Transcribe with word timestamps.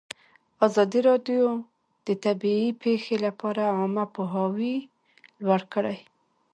ازادي 0.67 0.99
راډیو 1.09 1.45
د 2.07 2.09
طبیعي 2.25 2.69
پېښې 2.83 3.15
لپاره 3.25 3.61
عامه 3.77 4.05
پوهاوي 4.15 4.75
لوړ 5.43 5.61
کړی. 5.73 5.97